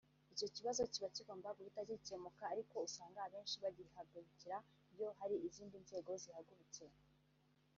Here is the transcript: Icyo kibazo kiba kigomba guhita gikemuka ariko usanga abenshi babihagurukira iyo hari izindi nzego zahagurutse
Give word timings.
Icyo 0.33 0.47
kibazo 0.55 0.81
kiba 0.91 1.09
kigomba 1.15 1.55
guhita 1.57 1.81
gikemuka 1.89 2.43
ariko 2.53 2.75
usanga 2.87 3.17
abenshi 3.27 3.55
babihagurukira 3.63 4.57
iyo 4.93 5.07
hari 5.19 5.35
izindi 5.47 5.77
nzego 5.85 6.09
zahagurutse 6.23 6.83